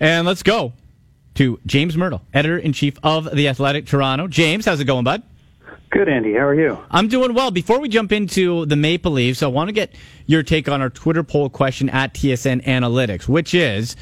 [0.00, 0.72] And let's go
[1.34, 4.28] to James Mirtle, editor in chief of The Athletic Toronto.
[4.28, 5.22] James, how's it going, bud?
[5.90, 6.32] Good, Andy.
[6.32, 6.78] How are you?
[6.90, 7.50] I'm doing well.
[7.50, 9.94] Before we jump into the Maple Leafs, I want to get
[10.26, 13.94] your take on our Twitter poll question at TSN Analytics, which is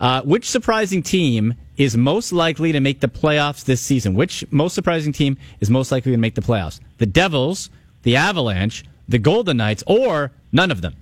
[0.00, 4.14] uh, which surprising team is most likely to make the playoffs this season?
[4.14, 6.80] Which most surprising team is most likely to make the playoffs?
[6.98, 7.70] The Devils,
[8.02, 10.94] the Avalanche, the Golden Knights, or none of them?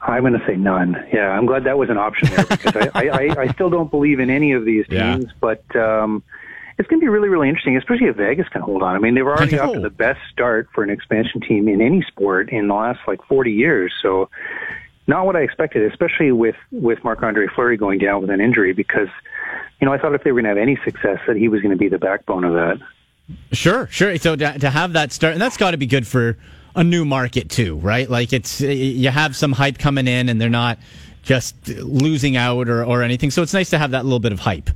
[0.00, 0.96] I'm going to say none.
[1.12, 4.20] Yeah, I'm glad that was an option there because I, I, I, still don't believe
[4.20, 5.32] in any of these teams, yeah.
[5.40, 6.22] but um,
[6.78, 8.94] it's going to be really, really interesting, especially if Vegas can hold on.
[8.94, 11.80] I mean, they were already off to the best start for an expansion team in
[11.80, 13.92] any sport in the last like 40 years.
[14.00, 14.30] So,
[15.08, 18.72] not what I expected, especially with with Marc Andre Fleury going down with an injury,
[18.74, 19.08] because
[19.80, 21.60] you know I thought if they were going to have any success, that he was
[21.60, 22.78] going to be the backbone of that.
[23.52, 24.16] Sure, sure.
[24.18, 26.36] So to, to have that start, and that's got to be good for
[26.78, 28.08] a new market too, right?
[28.08, 30.78] Like it's you have some hype coming in, and they're not
[31.24, 33.32] just losing out or, or anything.
[33.32, 34.70] So it's nice to have that little bit of hype.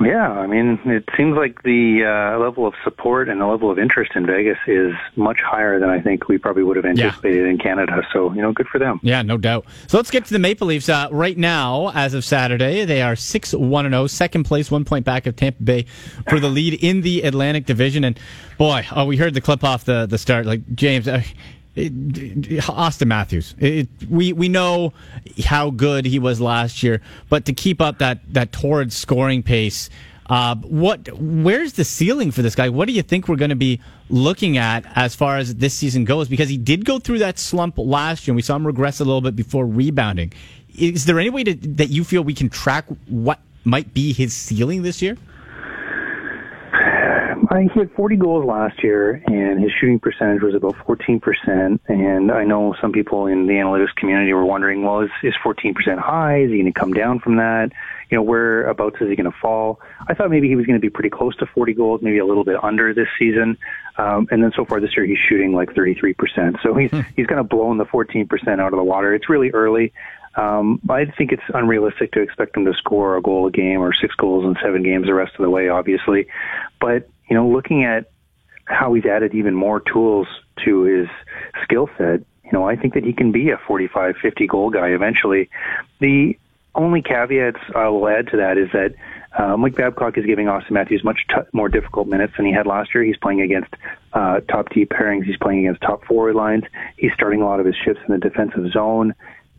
[0.00, 3.78] Yeah, I mean, it seems like the uh, level of support and the level of
[3.78, 7.50] interest in Vegas is much higher than I think we probably would have anticipated yeah.
[7.50, 8.02] in Canada.
[8.12, 9.00] So, you know, good for them.
[9.02, 9.66] Yeah, no doubt.
[9.86, 10.88] So let's get to the Maple Leafs.
[10.88, 15.04] Uh, right now, as of Saturday, they are 6 1 0, second place, one point
[15.04, 15.86] back of Tampa Bay
[16.28, 18.04] for the lead in the Atlantic Division.
[18.04, 18.18] And
[18.58, 20.46] boy, oh, we heard the clip off the, the start.
[20.46, 21.22] Like, James, uh,
[21.74, 21.92] it,
[22.62, 23.54] Auston Matthews.
[23.58, 24.92] It, we we know
[25.44, 29.90] how good he was last year, but to keep up that that torrid scoring pace,
[30.26, 32.68] uh, what where's the ceiling for this guy?
[32.68, 36.04] What do you think we're going to be looking at as far as this season
[36.04, 36.28] goes?
[36.28, 39.04] Because he did go through that slump last year, and we saw him regress a
[39.04, 40.32] little bit before rebounding.
[40.76, 44.34] Is there any way to, that you feel we can track what might be his
[44.34, 45.16] ceiling this year?
[47.50, 51.80] He had 40 goals last year, and his shooting percentage was about 14%.
[51.88, 55.98] And I know some people in the analytics community were wondering, well, is, is 14%
[55.98, 56.42] high?
[56.42, 57.72] Is he going to come down from that?
[58.10, 59.80] You know, whereabouts is he going to fall?
[60.06, 62.26] I thought maybe he was going to be pretty close to 40 goals, maybe a
[62.26, 63.58] little bit under this season.
[63.96, 66.62] Um, and then so far this year, he's shooting like 33%.
[66.62, 67.00] So he's, hmm.
[67.16, 68.28] he's kind of blown the 14%
[68.60, 69.14] out of the water.
[69.14, 69.92] It's really early.
[70.36, 73.92] Um, I think it's unrealistic to expect him to score a goal a game or
[73.92, 76.26] six goals in seven games the rest of the way, obviously.
[76.80, 78.10] But you know, looking at
[78.66, 80.26] how he's added even more tools
[80.64, 81.08] to his
[81.62, 84.88] skill set, you know, I think that he can be a 45, 50 goal guy
[84.88, 85.50] eventually.
[86.00, 86.38] The
[86.74, 88.94] only caveats I will add to that is that
[89.36, 92.66] uh, Mike Babcock is giving Auston Matthews much t- more difficult minutes than he had
[92.66, 93.02] last year.
[93.02, 93.74] He's playing against
[94.12, 95.24] uh, top deep pairings.
[95.24, 96.64] He's playing against top forward lines.
[96.96, 99.14] He's starting a lot of his shifts in the defensive zone.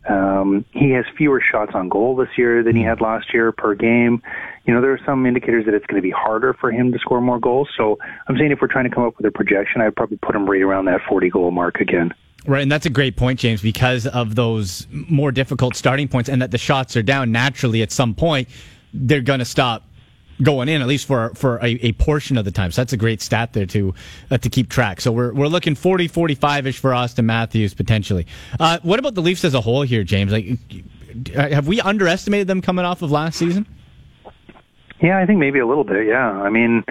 [0.08, 3.74] Um, he has fewer shots on goal this year than he had last year per
[3.74, 4.22] game.
[4.64, 6.98] You know, there are some indicators that it's going to be harder for him to
[6.98, 7.68] score more goals.
[7.76, 10.34] So I'm saying if we're trying to come up with a projection, I'd probably put
[10.34, 12.12] him right around that 40 goal mark again.
[12.46, 16.40] Right, and that's a great point, James, because of those more difficult starting points and
[16.42, 18.48] that the shots are down naturally at some point,
[18.94, 19.82] they're going to stop
[20.42, 22.70] going in at least for for a, a, portion of the time.
[22.70, 23.94] So that's a great stat there to
[24.30, 25.00] uh, to keep track.
[25.00, 28.26] So we're we're looking 40 45 ish for Auston Matthews potentially.
[28.60, 30.32] Uh, what about the Leafs as a whole here, James?
[30.32, 30.58] Like
[31.34, 33.66] have we underestimated them coming off of last season?
[35.00, 36.06] Yeah, I think maybe a little bit.
[36.06, 36.30] Yeah.
[36.30, 36.84] I mean,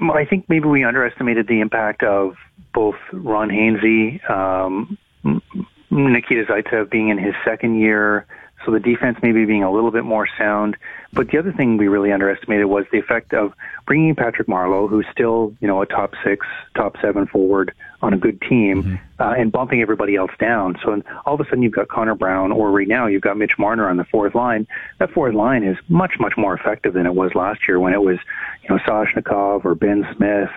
[0.00, 2.34] I think maybe we underestimated the impact of
[2.72, 4.98] both Ron Hainsey, um,
[5.90, 8.26] Nikita Zaitsev being in his second year,
[8.64, 10.76] so the defense maybe being a little bit more sound.
[11.12, 13.52] But the other thing we really underestimated was the effect of
[13.86, 17.72] bringing Patrick Marleau, who's still, you know, a top six, top seven forward
[18.02, 19.22] on a good team, mm-hmm.
[19.22, 20.76] uh, and bumping everybody else down.
[20.84, 23.58] So all of a sudden you've got Connor Brown, or right now you've got Mitch
[23.58, 24.66] Marner on the fourth line.
[24.98, 28.02] That fourth line is much, much more effective than it was last year when it
[28.02, 28.18] was,
[28.62, 30.50] you know, Soshnikov or Ben Smith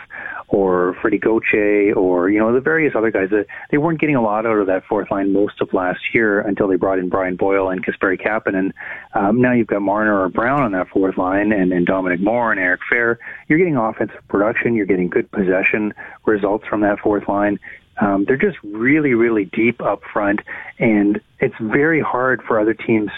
[0.49, 4.21] or Freddie Gauthier or, you know, the various other guys that they weren't getting a
[4.21, 7.35] lot out of that fourth line most of last year until they brought in Brian
[7.35, 8.71] Boyle and Kasperi Kapanen.
[9.13, 12.51] Um, now you've got Marner or Brown on that fourth line and, and Dominic Moore
[12.51, 13.17] and Eric Fehr.
[13.47, 14.75] You're getting offensive production.
[14.75, 15.93] You're getting good possession
[16.25, 17.59] results from that fourth line.
[18.01, 20.39] Um, they're just really, really deep up front,
[20.77, 23.11] and it's very hard for other teams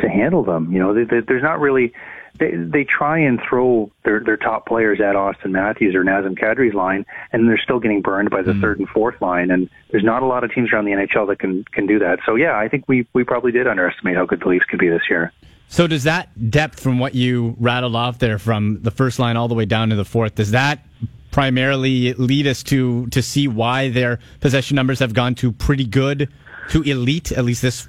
[0.00, 0.70] to handle them.
[0.72, 1.94] You know, they, they, there's not really
[2.38, 6.74] they they try and throw their their top players at Auston Matthews or Nazem Kadri's
[6.74, 8.60] line, and they're still getting burned by the mm.
[8.60, 9.50] third and fourth line.
[9.50, 12.18] And there's not a lot of teams around the NHL that can can do that.
[12.26, 14.88] So yeah, I think we we probably did underestimate how good the Leafs could be
[14.88, 15.32] this year.
[15.68, 19.48] So does that depth from what you rattled off there from the first line all
[19.48, 20.86] the way down to the fourth, does that
[21.32, 26.28] primarily lead us to to see why their possession numbers have gone to pretty good
[26.70, 27.88] to elite at least this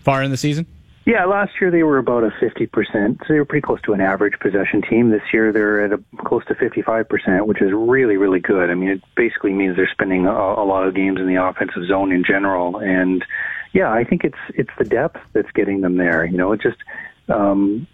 [0.00, 0.66] far in the season?
[1.06, 3.18] Yeah, last year they were about a 50%.
[3.18, 5.10] So they were pretty close to an average possession team.
[5.10, 8.70] This year they're at a, close to 55%, which is really, really good.
[8.70, 11.86] I mean, it basically means they're spending a, a lot of games in the offensive
[11.86, 12.78] zone in general.
[12.78, 13.24] And
[13.72, 16.24] yeah, I think it's, it's the depth that's getting them there.
[16.24, 16.78] You know, it just,
[17.28, 17.86] um,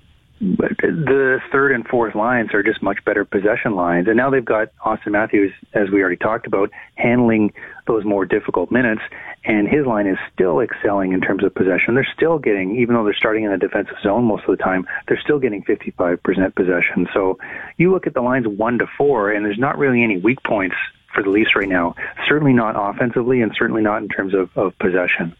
[0.42, 4.08] the third and fourth lines are just much better possession lines.
[4.08, 7.52] And now they've got Auston Matthews, as we already talked about, handling
[7.86, 9.02] those more difficult minutes.
[9.44, 11.94] And his line is still excelling in terms of possession.
[11.94, 14.84] They're still getting, even though they're starting in the defensive zone most of the time,
[15.06, 17.08] they're still getting 55% possession.
[17.14, 17.38] So
[17.76, 20.76] you look at the lines one to four, and there's not really any weak points
[21.14, 21.94] for the Leafs right now.
[22.26, 25.36] Certainly not offensively, and certainly not in terms of, of possession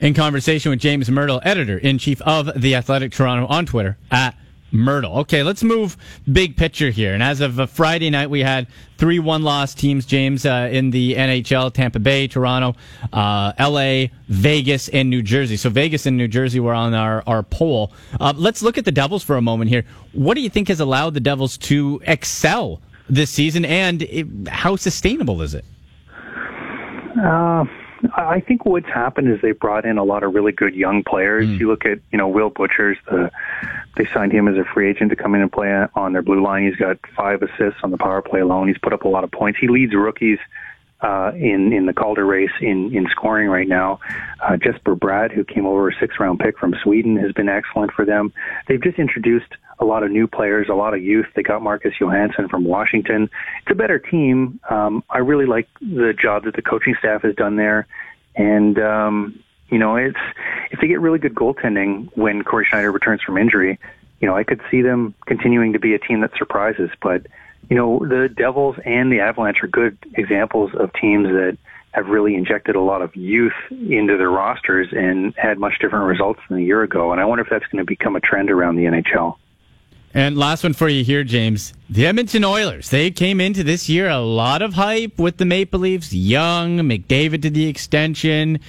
[0.00, 4.36] in conversation with James Mirtle, editor in chief of The Athletic Toronto on Twitter at
[4.72, 5.18] Mirtle.
[5.18, 5.96] Okay, let's move
[6.30, 7.14] big picture here.
[7.14, 8.66] And as of Friday night, we had
[8.98, 12.74] three one loss teams, James, uh, in the NHL Tampa Bay, Toronto,
[13.12, 15.56] uh, LA, Vegas, and New Jersey.
[15.56, 17.92] So Vegas and New Jersey were on our, our poll.
[18.20, 19.84] Uh, let's look at the Devils for a moment here.
[20.12, 24.76] What do you think has allowed the Devils to excel this season, and it, how
[24.76, 25.64] sustainable is it?
[27.24, 27.64] Uh,
[28.14, 31.46] I think what's happened is they brought in a lot of really good young players.
[31.46, 31.58] Mm.
[31.58, 33.30] You look at, you know, Will Butchers, the,
[33.96, 36.42] they signed him as a free agent to come in and play on their blue
[36.42, 36.66] line.
[36.66, 38.68] He's got five assists on the power play alone.
[38.68, 39.58] He's put up a lot of points.
[39.58, 40.38] He leads rookies
[41.00, 44.00] uh, in in the Calder race in in scoring right now.
[44.40, 47.92] Uh, Jesper Bratt, who came over a six round pick from Sweden, has been excellent
[47.92, 48.32] for them.
[48.66, 51.26] They've just introduced a lot of new players, a lot of youth.
[51.34, 53.24] They got Marcus Johansson from Washington.
[53.62, 54.58] It's a better team.
[54.70, 57.86] Um, I really like the job that the coaching staff has done there,
[58.34, 60.18] and um, you know, it's
[60.70, 63.78] if they get really good goaltending when Cory Schneider returns from injury,
[64.20, 67.26] you know, I could see them continuing to be a team that surprises, but
[67.68, 71.58] you know, the Devils and the Avalanche are good examples of teams that
[71.92, 76.40] have really injected a lot of youth into their rosters and had much different results
[76.48, 77.10] than a year ago.
[77.10, 79.36] And I wonder if that's going to become a trend around the NHL.
[80.12, 81.74] And last one for you here, James.
[81.90, 82.90] The Edmonton Oilers.
[82.90, 86.12] They came into this year a lot of hype with the Maple Leafs.
[86.12, 88.60] Young, McDavid to the extension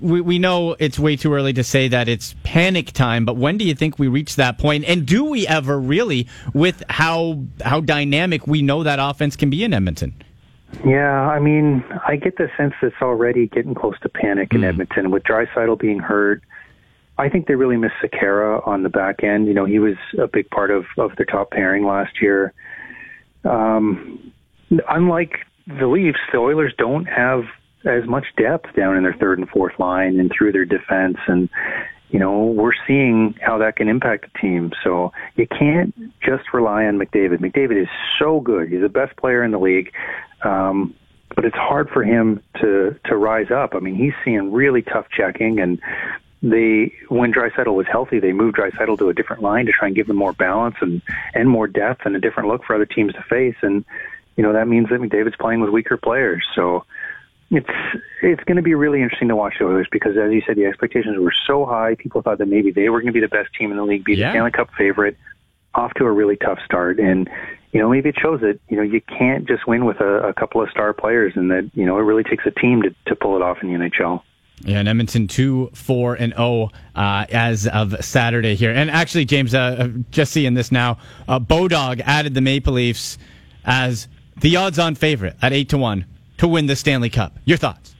[0.00, 3.58] we, we know it's way too early to say that it's panic time, but when
[3.58, 4.84] do you think we reach that point?
[4.86, 9.64] And do we ever really with how how dynamic we know that offense can be
[9.64, 10.14] in Edmonton?
[10.84, 14.60] Yeah, I mean, I get the sense that it's already getting close to panic in
[14.60, 14.68] mm.
[14.68, 16.42] Edmonton with Draisaitl being hurt.
[17.18, 19.46] I think they really miss Sekera on the back end.
[19.46, 22.52] You know, he was a big part of of their top pairing last year.
[23.44, 24.32] Um,
[24.88, 27.44] unlike the Leafs, the Oilers don't have
[27.86, 31.48] as much depth down in their third and fourth line and through their defense and
[32.08, 34.72] you know, we're seeing how that can impact the team.
[34.84, 37.38] So you can't just rely on McDavid.
[37.38, 37.88] McDavid is
[38.18, 38.68] so good.
[38.68, 39.92] He's the best player in the league.
[40.42, 40.94] Um,
[41.34, 43.74] but it's hard for him to to rise up.
[43.74, 45.80] I mean, he's seeing really tough checking and
[46.42, 49.96] they when Draisaitl was healthy, they moved Draisaitl to a different line to try and
[49.96, 51.02] give them more balance and
[51.34, 53.56] and more depth and a different look for other teams to face.
[53.62, 53.84] And
[54.36, 56.46] you know that means that McDavid's playing with weaker players.
[56.54, 56.84] So
[57.50, 57.70] it's
[58.22, 60.64] it's going to be really interesting to watch the Oilers because, as you said, the
[60.66, 61.94] expectations were so high.
[61.94, 64.04] People thought that maybe they were going to be the best team in the league,
[64.04, 64.28] be yeah.
[64.28, 65.16] the Stanley Cup favorite,
[65.74, 67.30] off to a really tough start, and
[67.72, 70.34] you know maybe it shows that you know you can't just win with a, a
[70.34, 73.14] couple of star players, and that you know it really takes a team to to
[73.14, 74.22] pull it off in the NHL.
[74.62, 78.72] Yeah, and Edmonton two, four, and zero oh, uh, as of Saturday here.
[78.72, 80.98] And actually, James, uh, uh just seeing this now,
[81.28, 83.18] uh, Bodog added the Maple Leafs
[83.64, 84.08] as
[84.40, 86.06] the odds-on favorite at eight to one
[86.38, 87.38] to win the Stanley Cup.
[87.44, 87.94] Your thoughts?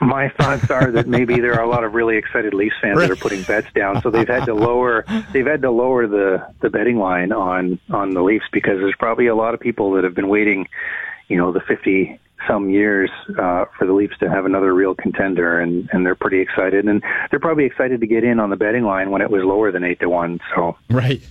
[0.00, 3.10] My thoughts are that maybe there are a lot of really excited Leafs fans that
[3.10, 6.70] are putting bets down, so they've had to lower they've had to lower the the
[6.70, 10.14] betting line on on the Leafs because there's probably a lot of people that have
[10.14, 10.66] been waiting,
[11.28, 12.18] you know, the fifty
[12.48, 16.40] some years uh, for the Leafs to have another real contender, and and they're pretty
[16.40, 19.42] excited, and they're probably excited to get in on the betting line when it was
[19.44, 20.40] lower than eight to one.
[20.54, 21.22] So right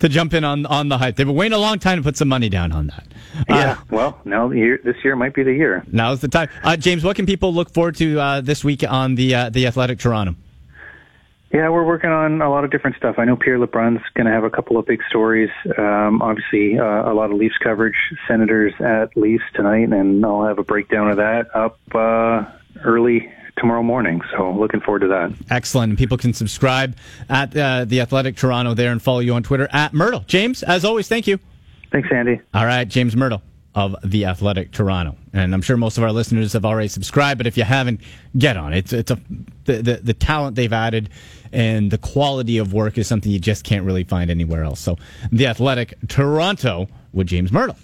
[0.00, 1.16] to jump in on on the hype.
[1.16, 3.06] They've been waiting a long time to put some money down on that.
[3.48, 5.84] Yeah, uh, well, now the year, this year might be the year.
[5.90, 6.48] Now's the time.
[6.62, 9.66] Uh, James, what can people look forward to uh, this week on the uh, the
[9.66, 10.34] Athletic Toronto?
[11.52, 13.16] Yeah, we're working on a lot of different stuff.
[13.18, 15.50] I know Pierre LeBrun's going to have a couple of big stories.
[15.76, 17.96] Um, obviously, uh, a lot of Leafs coverage.
[18.28, 22.44] Senators at Leafs tonight, and I'll have a breakdown of that up uh,
[22.84, 24.20] early tomorrow morning.
[24.36, 25.32] So looking forward to that.
[25.50, 25.90] Excellent.
[25.90, 26.96] And people can subscribe
[27.28, 30.26] at uh, the Athletic Toronto there and follow you on Twitter at Mirtle.
[30.26, 31.38] James, as always, thank you.
[31.92, 32.40] Thanks, Andy.
[32.54, 33.42] All right, James Mirtle
[33.74, 37.38] of the Athletic Toronto, and I'm sure most of our listeners have already subscribed.
[37.38, 38.00] But if you haven't,
[38.36, 38.72] get on.
[38.72, 39.20] It's it's a
[39.64, 41.10] the, the, the talent they've added
[41.52, 44.80] and the quality of work is something you just can't really find anywhere else.
[44.80, 44.96] So,
[45.32, 47.76] the Athletic Toronto with James Mirtle.